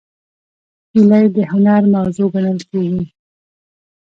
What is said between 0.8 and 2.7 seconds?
هیلۍ د هنر موضوع ګڼل